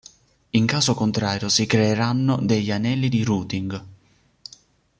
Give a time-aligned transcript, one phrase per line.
[0.49, 3.83] In caso contrario si creeranno degli anelli di routing.